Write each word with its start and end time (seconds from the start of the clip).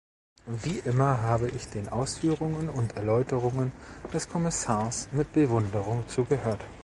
Wie 0.47 0.79
immer 0.79 1.21
habe 1.21 1.47
ich 1.49 1.67
den 1.67 1.87
Ausführungen 1.87 2.69
und 2.69 2.95
Erläuterungen 2.97 3.71
des 4.11 4.27
Kommissars 4.29 5.07
mit 5.11 5.31
Bewunderung 5.31 6.07
zugehört. 6.09 6.65